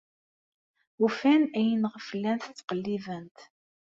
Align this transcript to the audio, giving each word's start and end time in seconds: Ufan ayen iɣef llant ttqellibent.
Ufan 1.05 1.41
ayen 1.57 1.81
iɣef 1.87 2.07
llant 2.17 2.45
ttqellibent. 2.55 3.37